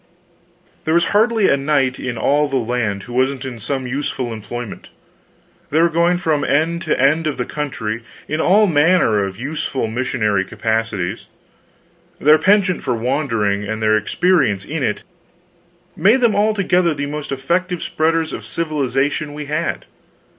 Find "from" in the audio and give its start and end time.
6.17-6.43